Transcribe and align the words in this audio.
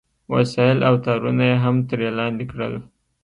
وسایل 0.33 0.79
او 0.87 0.95
تارونه 1.05 1.43
یې 1.49 1.55
هم 1.63 1.75
ترې 1.87 2.09
لاندې 2.19 2.45
کړل 2.51 2.73